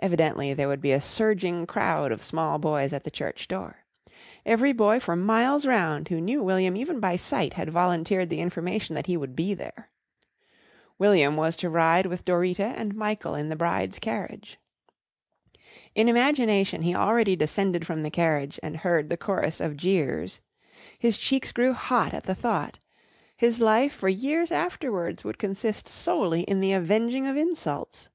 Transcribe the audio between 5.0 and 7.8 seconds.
for miles round who knew William even by sight had